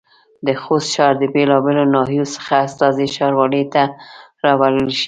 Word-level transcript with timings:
د 0.45 0.47
خوست 0.61 0.89
ښار 0.95 1.13
د 1.19 1.23
بېلابېلو 1.33 1.83
ناحيو 1.95 2.25
څخه 2.35 2.53
استازي 2.67 3.05
ښاروالۍ 3.15 3.63
ته 3.73 3.83
رابلل 4.45 4.87
شوي 4.89 4.95
دي. 4.95 4.97